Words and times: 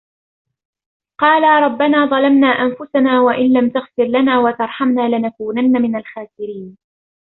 قَالَا 1.19 1.59
رَبَّنَا 1.59 2.05
ظَلَمْنَا 2.05 2.47
أَنْفُسَنَا 2.47 3.21
وَإِنْ 3.21 3.53
لَمْ 3.53 3.69
تَغْفِرْ 3.69 4.03
لَنَا 4.03 4.39
وَتَرْحَمْنَا 4.39 5.09
لَنَكُونَنَّ 5.17 5.71
مِنَ 5.81 5.95
الْخَاسِرِينَ 5.95 6.77